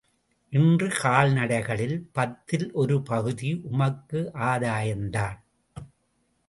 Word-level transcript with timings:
இன்று 0.53 0.87
கால்நடைகளில் 0.87 1.95
பத்தில் 2.11 2.71
ஒரு 2.73 3.01
பகுதி 3.01 3.59
உமக்கு 3.63 4.31
ஆதாயம்தான். 4.33 5.37